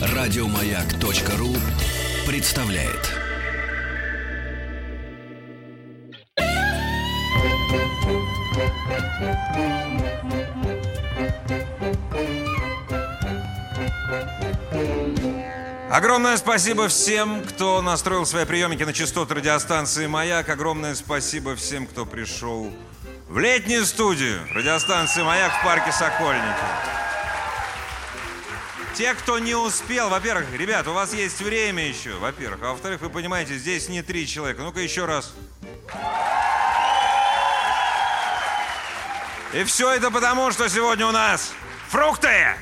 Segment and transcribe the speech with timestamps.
[0.00, 1.54] Радиомаяк.ру
[2.26, 3.18] представляет.
[15.90, 20.48] Огромное спасибо всем, кто настроил свои приемники на частоту радиостанции «Маяк».
[20.48, 22.70] Огромное спасибо всем, кто пришел
[23.28, 26.44] в летнюю студию радиостанции «Маяк» в парке «Сокольники».
[28.94, 32.60] Те, кто не успел, во-первых, ребят, у вас есть время еще, во-первых.
[32.62, 34.62] А во-вторых, вы понимаете, здесь не три человека.
[34.62, 35.34] Ну-ка еще раз.
[39.52, 41.52] И все это потому, что сегодня у нас
[41.90, 42.56] фрукты!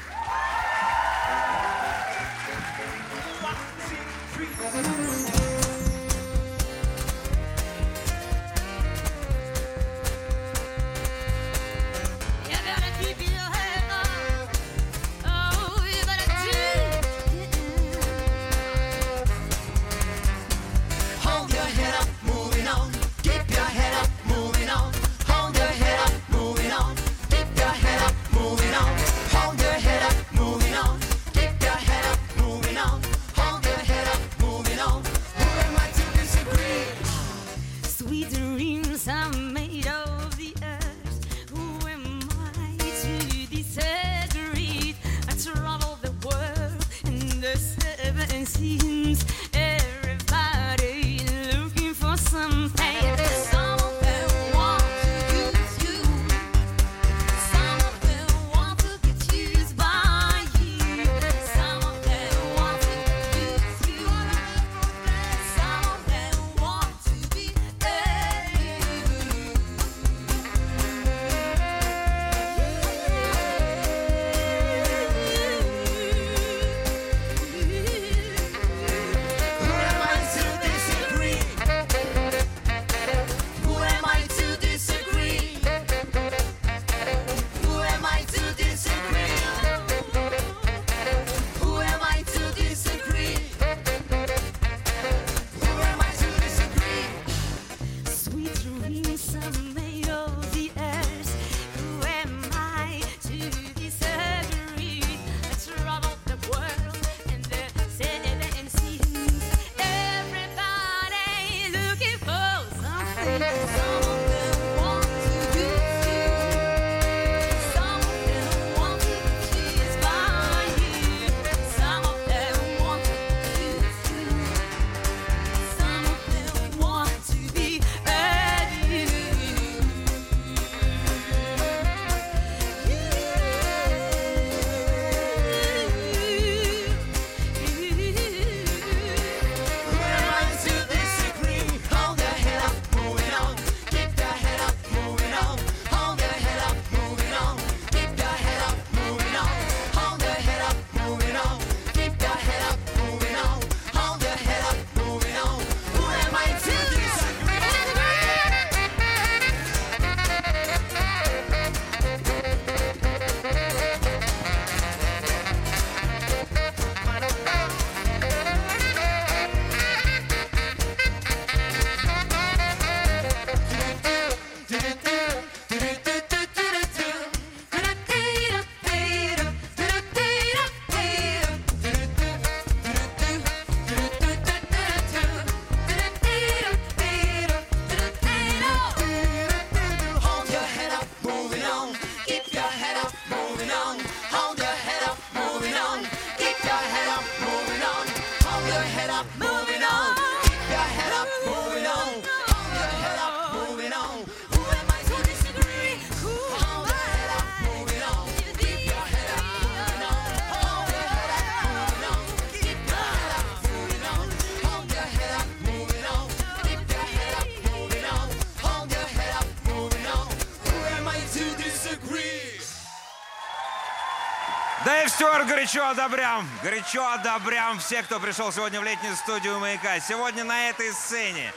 [224.87, 226.49] Да и все, горячо одобрям.
[226.63, 229.99] Горячо одобрям все, кто пришел сегодня в летнюю студию «Маяка».
[229.99, 231.53] Сегодня на этой сцене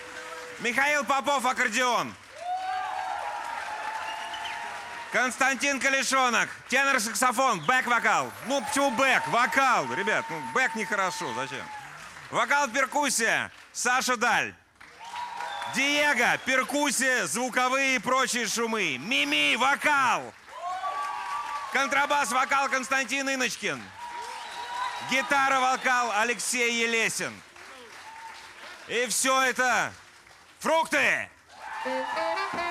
[0.62, 2.12] Михаил Попов, аккордеон.
[5.12, 8.32] Константин Калишонок, тенор-саксофон, бэк-вокал.
[8.48, 9.28] Ну, почему бэк?
[9.28, 11.64] Вокал, ребят, ну, бэк нехорошо, зачем?
[12.32, 14.56] Вокал-перкуссия, Саша Даль.
[15.76, 18.98] Диего, перкуссия, звуковые и прочие шумы.
[18.98, 20.34] Мими, вокал.
[21.74, 23.82] Контрабас, вокал Константин Иночкин.
[25.10, 27.34] Гитара, вокал Алексей Елесин.
[28.88, 29.94] И все это
[30.60, 31.30] фрукты!
[31.82, 32.69] Thank you.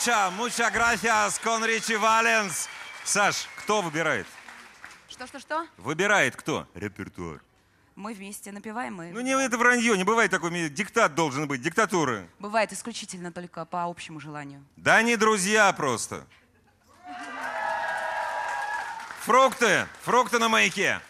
[0.00, 2.70] Муча, муча gracias, Конричи Валенс.
[3.04, 4.26] Саш, кто выбирает?
[5.10, 5.66] Что-что-что?
[5.76, 6.66] Выбирает кто?
[6.72, 7.42] Репертуар.
[7.96, 9.10] Мы вместе напеваем и...
[9.10, 12.26] Ну не это вранье, не бывает такой, диктат должен быть, диктатуры.
[12.38, 14.64] Бывает исключительно только по общему желанию.
[14.76, 16.26] Да не друзья просто.
[19.24, 21.02] Фрукты, фрукты на маяке.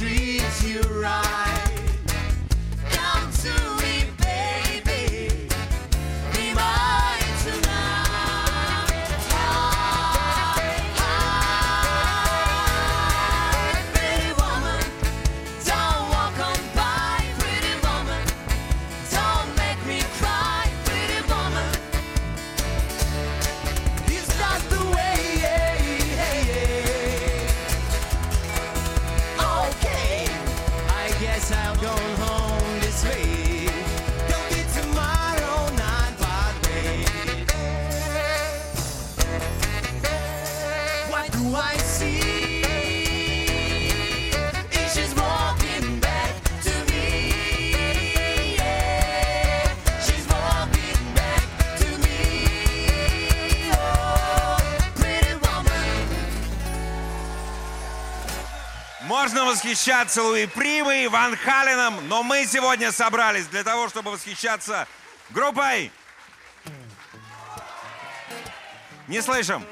[0.00, 1.49] treats you right.
[59.70, 64.88] Восхищаться Луи Примой, Ван Халеном, но мы сегодня собрались для того, чтобы восхищаться
[65.30, 65.92] группой.
[69.06, 69.64] Не слышим.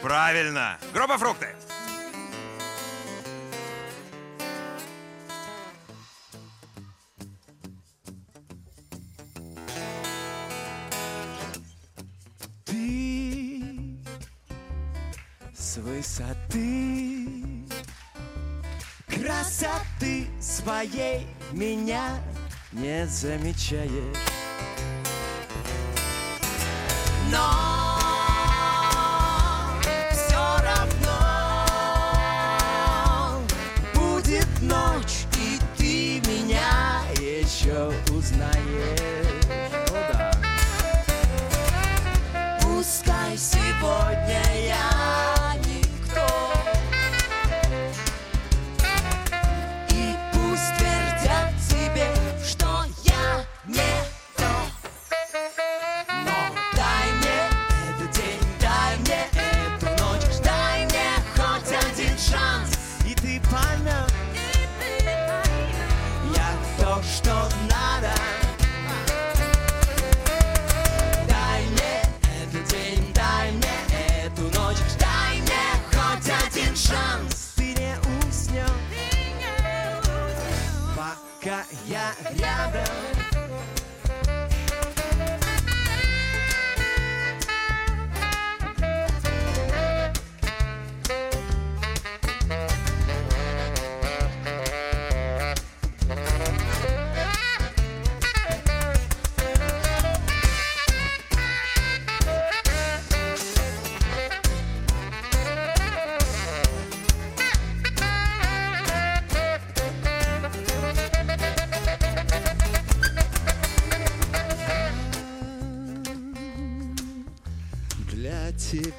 [0.00, 0.78] Правильно.
[0.94, 1.54] Группа «Фрукты».
[12.64, 13.98] Ты
[15.54, 17.15] с высоты
[20.66, 22.18] своей меня
[22.72, 24.16] не замечаешь.
[27.30, 27.98] Но
[30.10, 31.12] все равно
[33.94, 39.36] будет ночь, и ты меня еще узнаешь.
[39.90, 40.32] О, да.
[42.60, 44.45] Пускай сегодня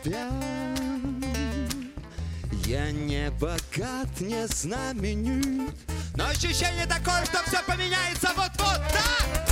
[0.07, 0.29] тебя
[2.65, 5.73] я не богат, не знаменит,
[6.15, 9.46] но ощущение такое, что все поменяется вот-вот так.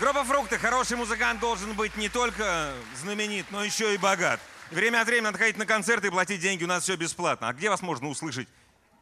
[0.00, 0.56] Группа «Фрукты».
[0.56, 4.40] Хороший музыкант должен быть не только знаменит, но еще и богат.
[4.70, 6.64] Время от времени надо ходить на концерты и платить деньги.
[6.64, 7.48] У нас все бесплатно.
[7.48, 8.48] А где вас можно услышать?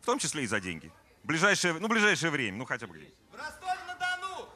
[0.02, 0.90] В том числе и за деньги.
[1.23, 2.59] Ближайшее, ну, ближайшее время.
[2.59, 3.12] Ну, хотя бы где.
[3.31, 4.49] В Ростове-на-Дону!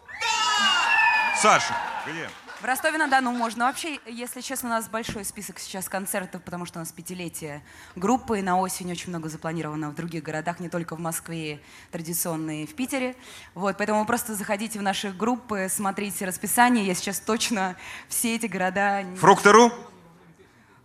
[1.41, 1.77] Саша,
[2.09, 2.29] где?
[2.63, 3.65] В Ростове-на-Дону можно.
[3.65, 7.61] Вообще, если честно, у нас большой список сейчас концертов, потому что у нас пятилетие
[7.97, 8.39] группы.
[8.39, 12.75] и На осень очень много запланировано в других городах, не только в Москве, традиционные в
[12.77, 13.17] Питере.
[13.55, 16.87] Вот, поэтому просто заходите в наши группы, смотрите расписание.
[16.87, 17.75] Я сейчас точно
[18.07, 19.05] все эти города...
[19.17, 19.73] Фруктору?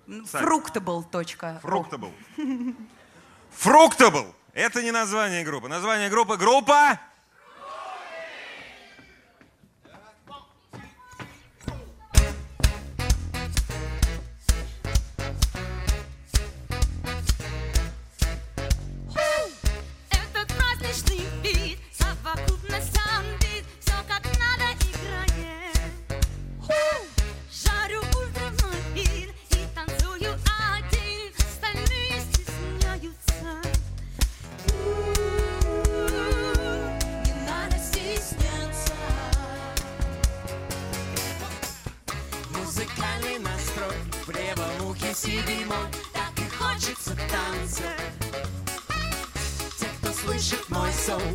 [0.08, 1.60] Fructable.ru.
[1.62, 2.12] Фруктабл.
[3.52, 4.36] Фруктабл.
[4.54, 5.68] Это не название группы.
[5.68, 7.00] Название группы группа...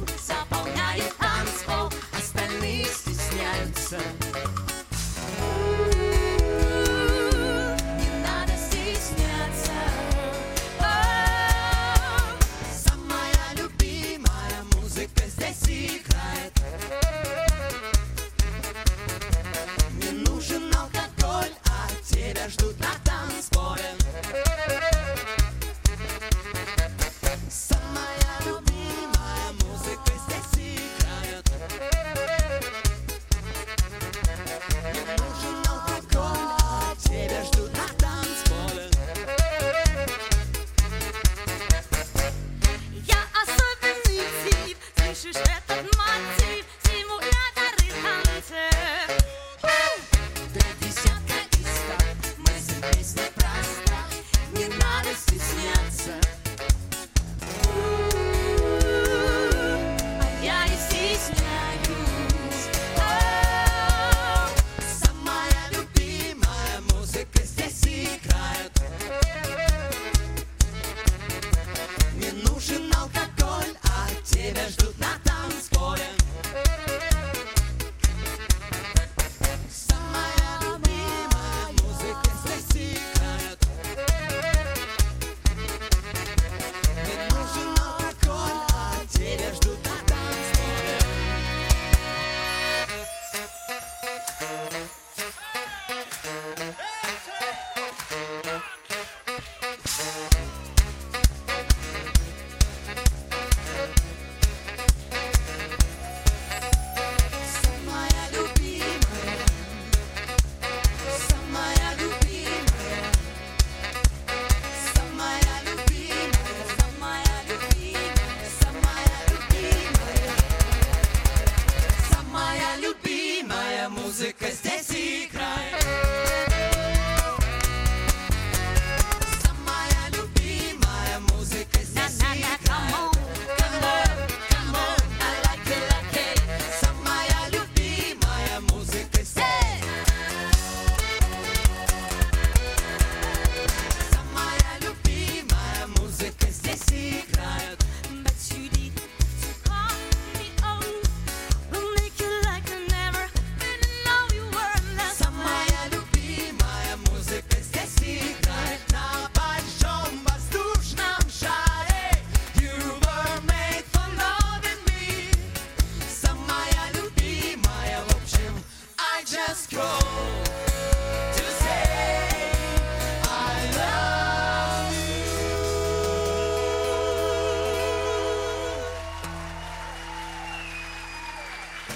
[0.07, 1.32] Stop on now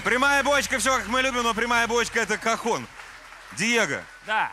[0.03, 2.87] Прямая бочка, все как мы любим, но прямая бочка это кахон.
[3.57, 4.51] Диего, Да.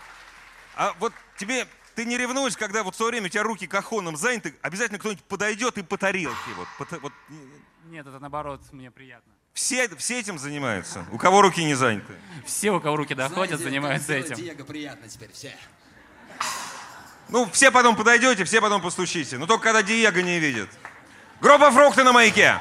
[0.76, 4.16] а вот тебе, ты не ревнуешь, когда вот в свое время у тебя руки кахоном
[4.16, 6.36] заняты, обязательно кто-нибудь подойдет и по тарелке.
[6.56, 7.12] Вот, по вот,
[7.86, 9.32] Нет, это наоборот, мне приятно.
[9.52, 12.14] все, все этим занимаются, у кого руки не заняты.
[12.46, 14.36] Все, у кого руки доходят, Знаете, занимаются этим.
[14.36, 15.56] Диего приятно теперь все.
[17.28, 19.38] Ну, все потом подойдете, все потом постучите.
[19.38, 20.68] Но только когда Диего не видит.
[21.40, 22.60] Группа «Фрукты» на маяке.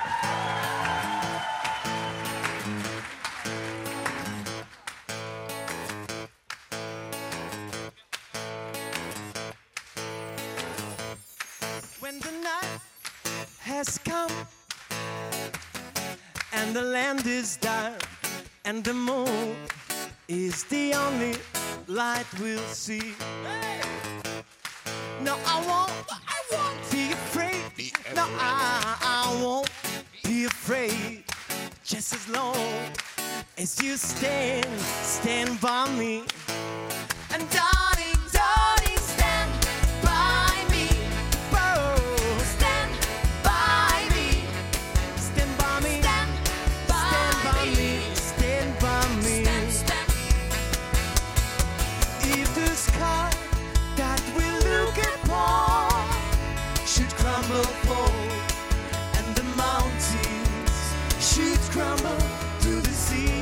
[18.74, 19.56] And the moon
[20.28, 21.36] is the only
[21.88, 23.14] light we'll see.
[25.22, 27.94] No, I won't, I won't be afraid.
[28.16, 29.70] No, I, I won't
[30.24, 31.24] be afraid.
[31.84, 32.58] Just as long
[33.60, 36.24] as you stand, stand by me.
[37.32, 37.73] And darling,
[61.74, 62.18] crumble
[62.60, 63.33] to the sea,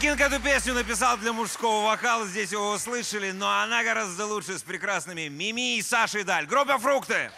[0.00, 4.62] Кинг эту песню написал для мужского вокала, здесь его услышали, но она гораздо лучше с
[4.62, 6.46] прекрасными Мими и Сашей Даль.
[6.46, 7.30] Группа «Фрукты».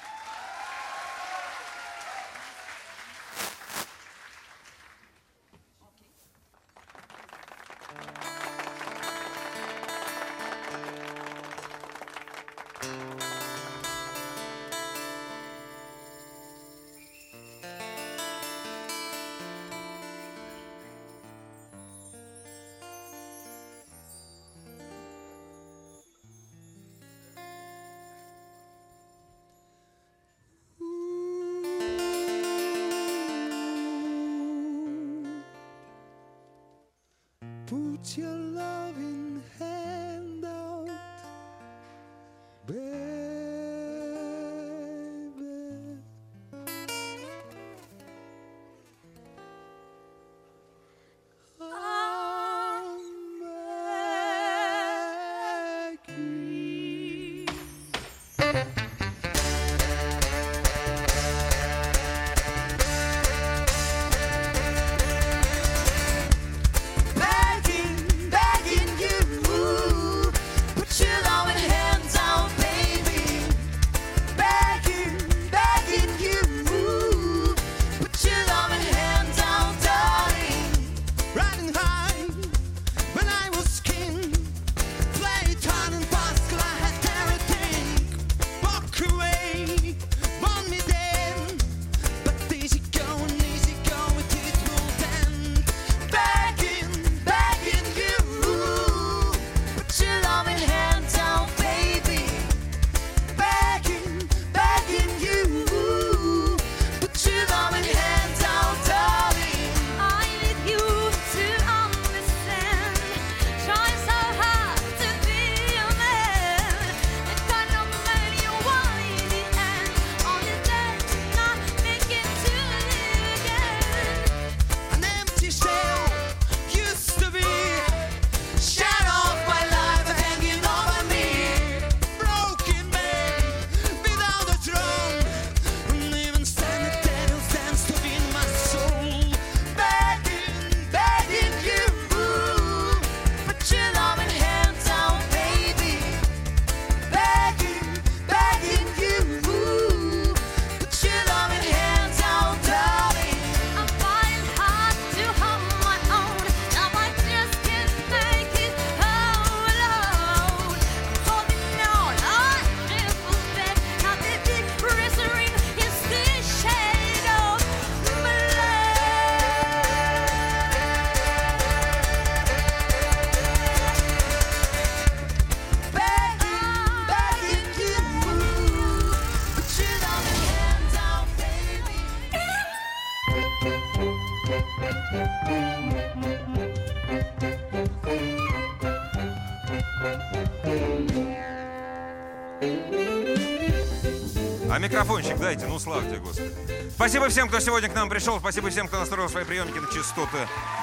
[195.02, 196.52] микрофончик дайте, ну слава тебе, Господи.
[196.94, 198.38] Спасибо всем, кто сегодня к нам пришел.
[198.38, 200.38] Спасибо всем, кто настроил свои приемники на частоты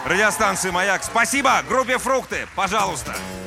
[0.06, 1.04] радиостанции «Маяк».
[1.04, 2.48] Спасибо группе «Фрукты».
[2.56, 3.12] Пожалуйста.
[3.12, 3.39] Пожалуйста.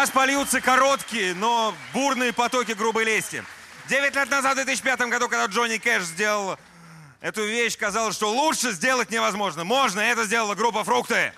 [0.00, 3.44] Сейчас польются короткие, но бурные потоки грубой лести.
[3.86, 6.58] Девять лет назад, в 2005 году, когда Джонни Кэш сделал
[7.20, 9.62] эту вещь, казалось, что лучше сделать невозможно.
[9.62, 11.34] Можно, это сделала группа «Фрукты».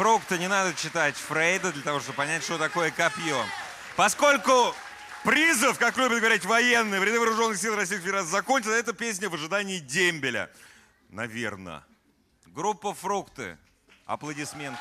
[0.00, 3.38] фрукты, не надо читать Фрейда для того, чтобы понять, что такое копье.
[3.96, 4.74] Поскольку
[5.24, 9.34] призов, как любят говорить военные, в ряды вооруженных сил Российской Федерации закончится, эта песня в
[9.34, 10.48] ожидании дембеля.
[11.10, 11.84] Наверное.
[12.46, 13.58] Группа «Фрукты».
[14.06, 14.78] Аплодисменты.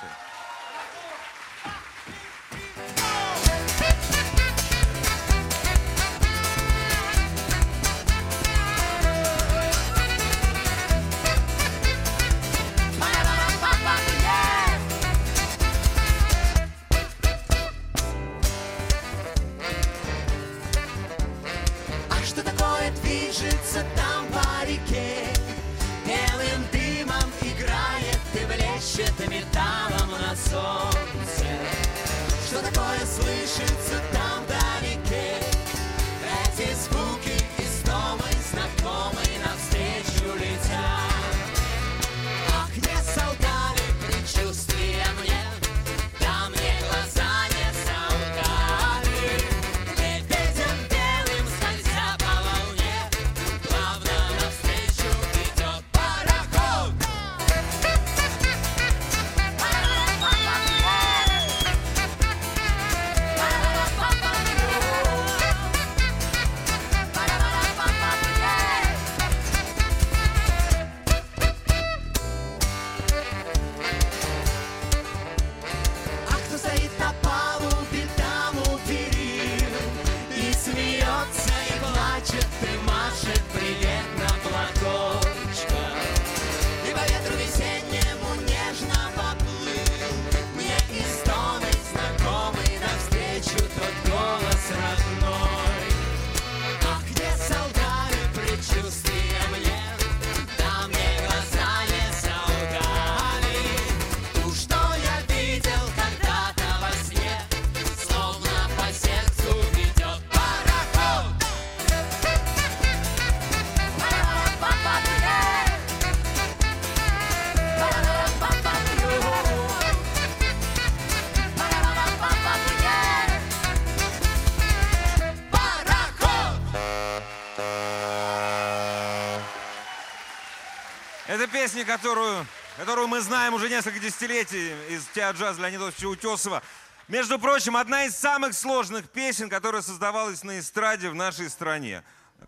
[131.70, 136.64] Песня, которую, которую мы знаем уже несколько десятилетий из театра-джаза Леонида Осиповича Утесова.
[137.08, 142.04] Между прочим, одна из самых сложных песен, которая создавалась на эстраде в нашей стране.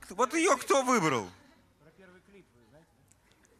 [0.10, 1.30] Вот ее кто выбрал?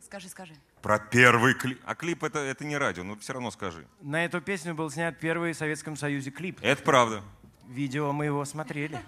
[0.04, 0.56] Скажи, скажи.
[0.82, 1.80] Про первый клип.
[1.86, 3.86] А клип это, это не радио, но все равно скажи.
[4.02, 6.58] На эту песню был снят первый в Советском Союзе клип.
[6.64, 7.22] Это правда.
[7.68, 9.00] Видео мы его смотрели.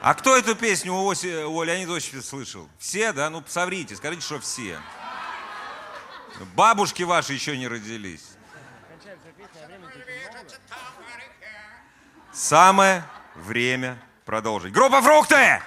[0.00, 2.68] А кто эту песню у, Оси, у Леонида Осиповича слышал?
[2.78, 3.28] Все, да?
[3.28, 4.78] Ну, соврите, скажите, что все.
[6.54, 8.36] Бабушки ваши еще не родились.
[12.32, 13.02] Самое
[13.34, 14.72] время продолжить.
[14.72, 15.62] Группа «Фрукты»!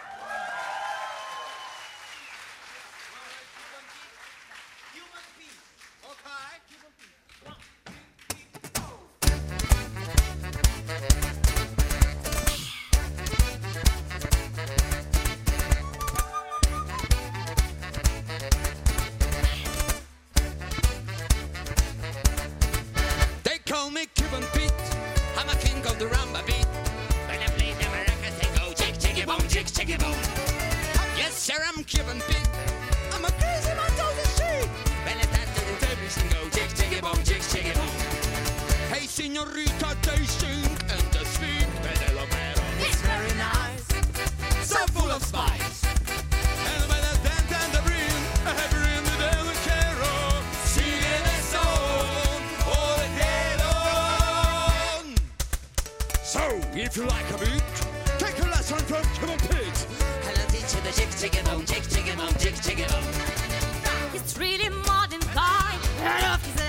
[58.90, 59.86] from Kevin Pigs.
[64.16, 66.69] It's really modern kind.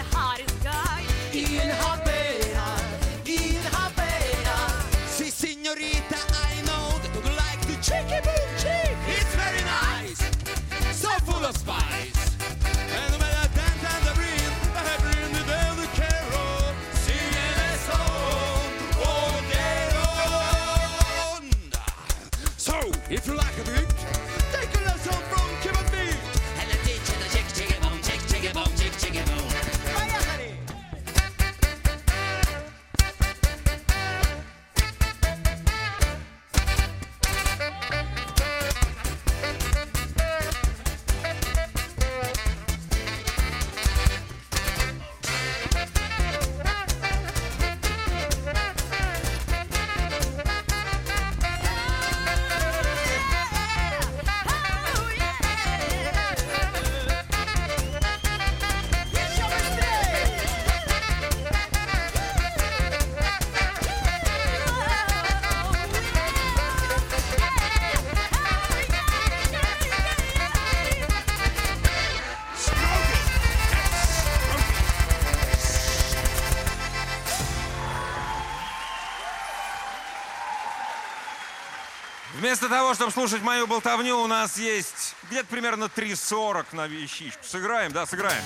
[82.34, 87.42] Вместо того, чтобы слушать мою болтовню, у нас есть где-то примерно 3.40 на вещичку.
[87.44, 88.42] Сыграем, да, сыграем.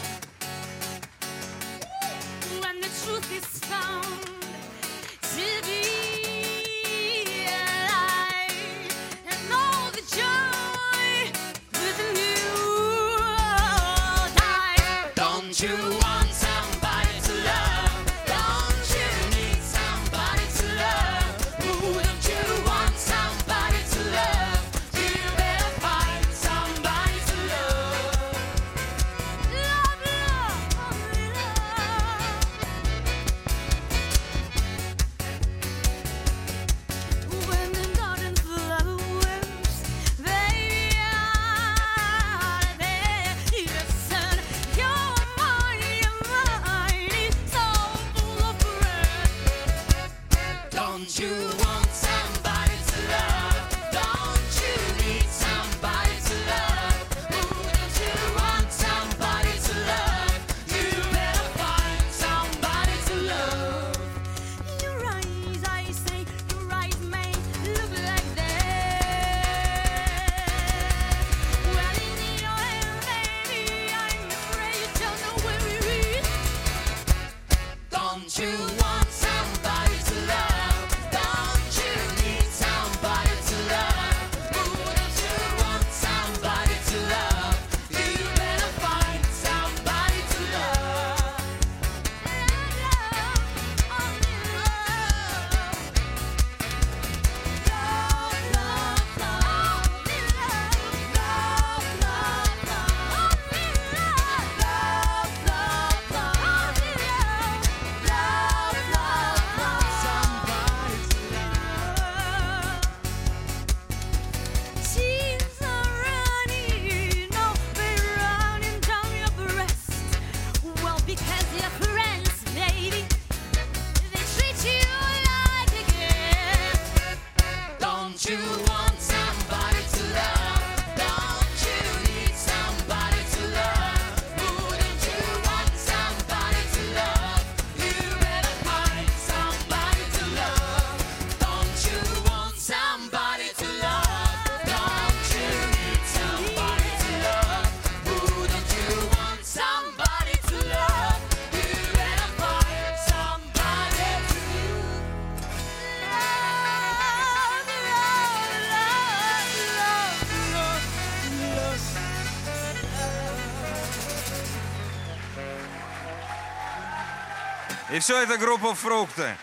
[167.94, 169.36] И все это группа «Фрукты».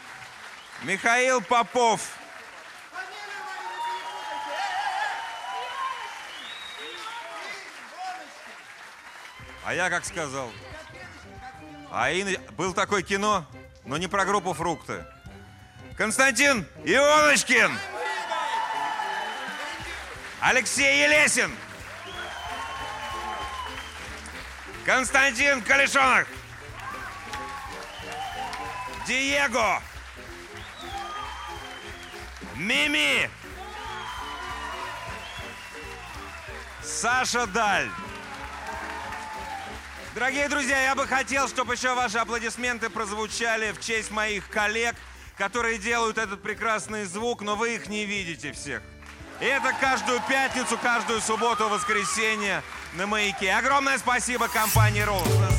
[0.83, 2.01] Михаил Попов.
[9.63, 10.51] А я как сказал?
[11.91, 13.45] А Ин- был такое кино,
[13.85, 15.05] но не про группу «Фрукты».
[15.95, 17.71] Константин Ионочкин.
[20.41, 21.55] Алексей Елесин.
[24.85, 26.27] Константин Калишонок.
[29.11, 29.83] Диего.
[32.55, 33.29] Мими.
[36.81, 37.89] Саша Даль.
[40.15, 44.95] Дорогие друзья, я бы хотел, чтобы еще ваши аплодисменты прозвучали в честь моих коллег,
[45.37, 48.81] которые делают этот прекрасный звук, но вы их не видите всех.
[49.41, 53.51] И это каждую пятницу, каждую субботу, воскресенье на маяке.
[53.51, 55.51] Огромное спасибо компании Rolls.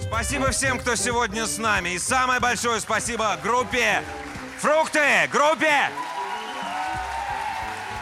[0.00, 1.90] Спасибо всем, кто сегодня с нами.
[1.90, 4.02] И самое большое спасибо группе
[4.58, 5.28] Фрукты!
[5.30, 5.88] Группе!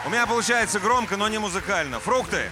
[0.05, 1.99] У меня получается громко, но не музыкально.
[1.99, 2.49] Фрукты!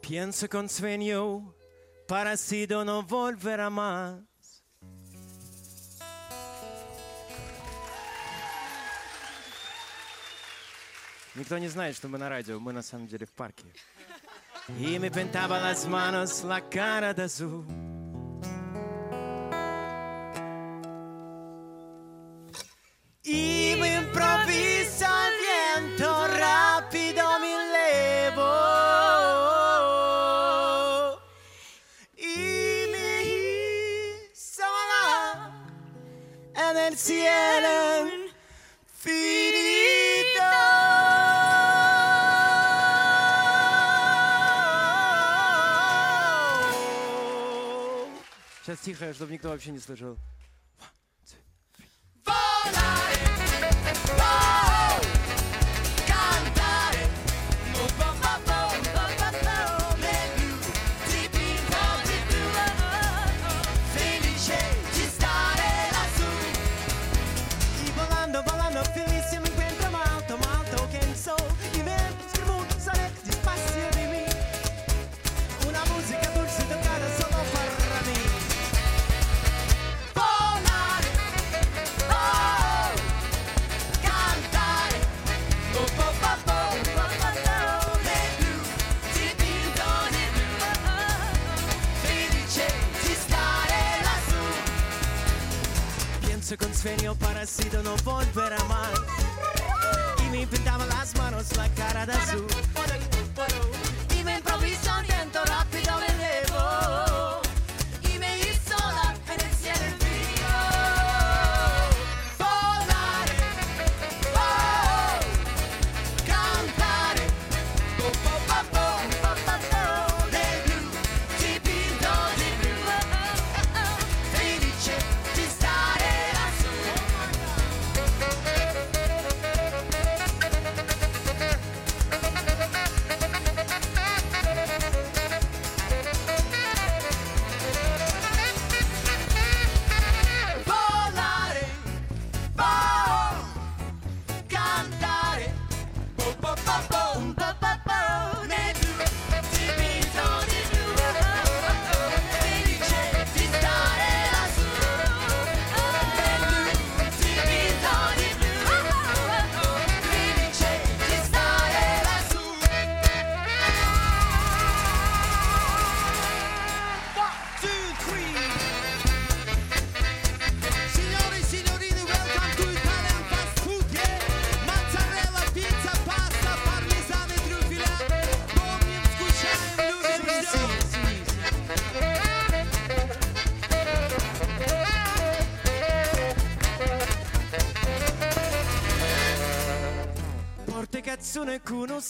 [0.00, 1.54] Pienso con sueño,
[2.06, 4.33] parecido no volverá más.
[11.34, 13.64] Никто не знает, что мы на радио, мы на самом деле в парке.
[14.68, 17.93] Y me pintaba las manos, la cara de.
[48.84, 50.18] Тихо, чтобы никто вообще не слышал.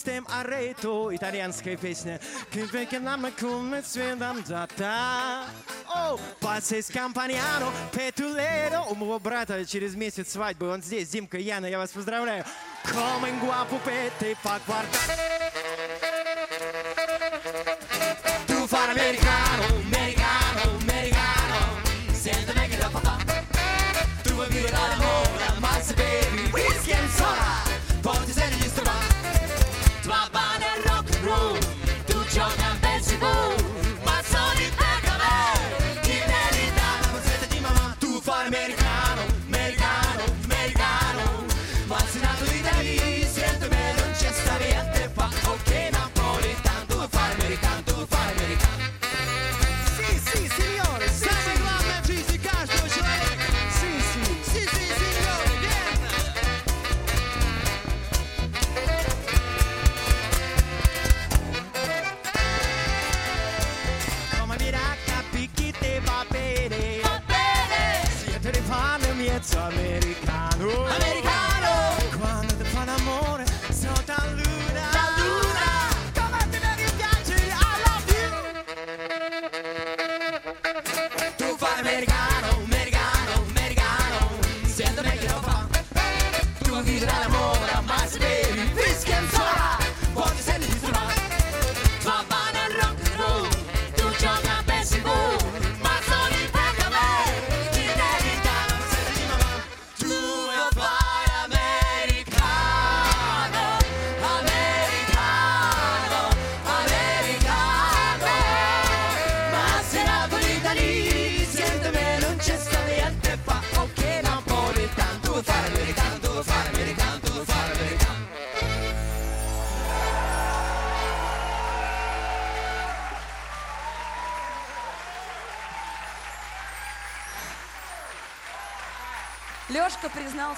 [0.05, 2.19] Стем Арейто, итальянская песня.
[2.51, 5.45] Кипеки нам и куме цветом дата.
[6.39, 8.81] Пасес Кампаньяно, Петулеро.
[8.81, 10.69] У моего брата через месяц свадьбы.
[10.69, 12.45] Он здесь, Зимка Яна, я вас поздравляю.
[12.83, 15.15] Комин гуапу петы по кварталу.
[18.47, 19.74] Tu far americano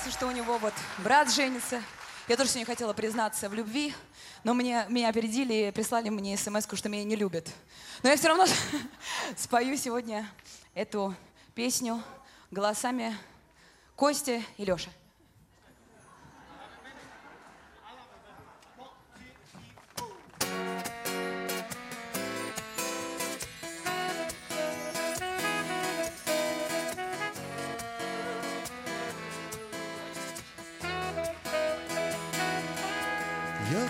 [0.07, 1.81] признался, что у него вот брат женится.
[2.27, 3.93] Я тоже сегодня хотела признаться в любви,
[4.43, 7.47] но мне, меня опередили и прислали мне смс что меня не любят.
[8.03, 8.45] Но я все равно
[9.37, 10.29] спою сегодня
[10.73, 11.15] эту
[11.55, 12.01] песню
[12.51, 13.17] голосами
[13.95, 14.89] Костя и Леша.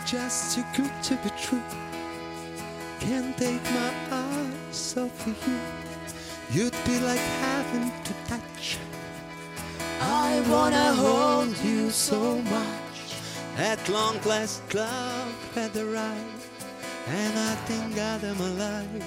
[0.08, 1.62] just too good to be true.
[3.02, 5.60] Can't take my eyes off of you.
[6.50, 8.78] You'd be like heaven to touch.
[10.00, 12.98] I wanna hold you so much.
[13.58, 16.46] At long last, love had arrived,
[17.10, 19.04] and I think God I'm alive.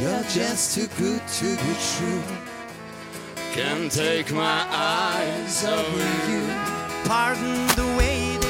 [0.00, 2.22] You're just too good to be true.
[3.54, 6.44] Can't take my eyes off you.
[7.08, 8.45] Pardon the way.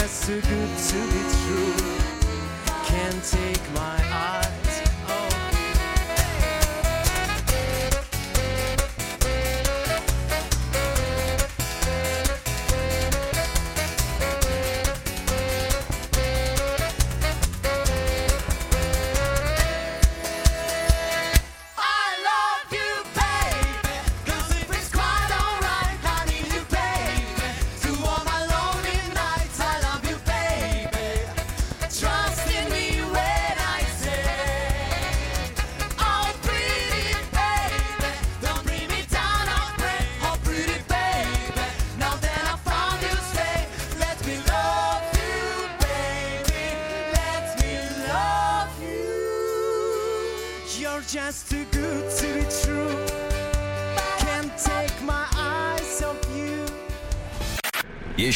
[0.00, 1.74] just too good to be true.
[2.84, 4.03] Can't take my